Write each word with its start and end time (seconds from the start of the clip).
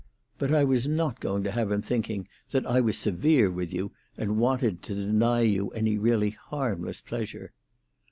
But 0.39 0.51
I 0.51 0.63
was 0.63 0.87
not 0.87 1.19
going 1.19 1.43
to 1.43 1.51
have 1.51 1.71
him 1.71 1.83
thinking 1.83 2.27
that 2.49 2.65
I 2.65 2.81
was 2.81 2.97
severe 2.97 3.51
with 3.51 3.71
you, 3.71 3.91
and 4.17 4.39
wanted 4.39 4.81
to 4.81 4.95
deny 4.95 5.41
you 5.41 5.69
any 5.73 5.95
really 5.99 6.31
harmless 6.31 7.01
pleasure." 7.01 7.53